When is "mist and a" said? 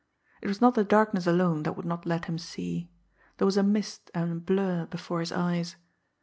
3.61-4.33